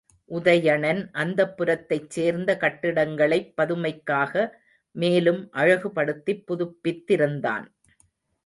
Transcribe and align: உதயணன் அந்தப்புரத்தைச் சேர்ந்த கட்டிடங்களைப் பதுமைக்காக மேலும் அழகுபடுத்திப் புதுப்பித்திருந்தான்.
உதயணன் 0.31 1.01
அந்தப்புரத்தைச் 1.13 2.07
சேர்ந்த 2.07 2.57
கட்டிடங்களைப் 2.57 3.53
பதுமைக்காக 3.57 4.33
மேலும் 4.95 5.49
அழகுபடுத்திப் 5.53 6.43
புதுப்பித்திருந்தான். 6.47 7.67